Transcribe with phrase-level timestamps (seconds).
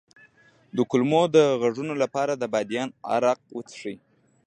[0.75, 3.97] د کولمو د غږونو لپاره د بادیان عرق وڅښئ